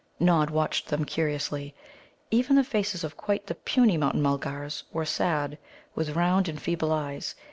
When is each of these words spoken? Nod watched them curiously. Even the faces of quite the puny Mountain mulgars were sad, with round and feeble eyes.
Nod 0.19 0.49
watched 0.49 0.87
them 0.87 1.05
curiously. 1.05 1.75
Even 2.31 2.55
the 2.55 2.63
faces 2.63 3.03
of 3.03 3.15
quite 3.15 3.45
the 3.45 3.53
puny 3.53 3.97
Mountain 3.97 4.23
mulgars 4.23 4.83
were 4.91 5.05
sad, 5.05 5.59
with 5.93 6.15
round 6.15 6.47
and 6.49 6.59
feeble 6.59 6.91
eyes. 6.91 7.35